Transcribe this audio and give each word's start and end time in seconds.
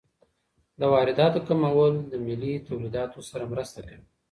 د 0.79 0.81
وارداتو 0.93 1.39
کمول 1.47 1.93
د 2.11 2.13
ملي 2.25 2.53
تولیداتو 2.67 3.19
سره 3.29 3.43
مرسته 3.51 3.79
کوي. 3.87 4.05